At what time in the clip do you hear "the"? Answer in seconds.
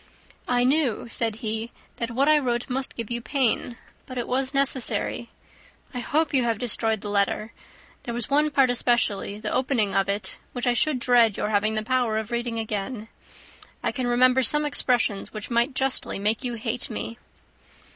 7.01-7.09, 9.39-9.53, 11.75-11.83